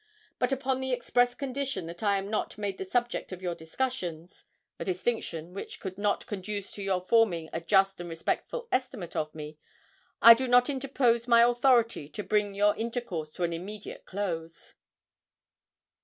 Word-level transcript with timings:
But 0.39 0.51
upon 0.51 0.79
the 0.81 0.93
express 0.93 1.35
condition 1.35 1.85
that 1.85 2.01
I 2.01 2.17
am 2.17 2.27
not 2.27 2.57
made 2.57 2.79
the 2.79 2.85
subject 2.89 3.31
of 3.31 3.43
your 3.43 3.53
discussions 3.53 4.45
a 4.79 4.83
distinction 4.83 5.53
which 5.53 5.79
could 5.79 5.99
not 5.99 6.25
conduce 6.25 6.71
to 6.71 6.81
your 6.81 6.99
forming 7.01 7.51
a 7.53 7.61
just 7.61 7.99
and 7.99 8.09
respectful 8.09 8.67
estimate 8.71 9.15
of 9.15 9.35
me 9.35 9.59
I 10.19 10.33
do 10.33 10.47
not 10.47 10.71
interpose 10.71 11.27
my 11.27 11.43
authority 11.43 12.09
to 12.09 12.23
bring 12.23 12.55
your 12.55 12.75
intercourse 12.75 13.31
to 13.33 13.43
an 13.43 13.53
immediate 13.53 14.05
close.' 14.05 14.73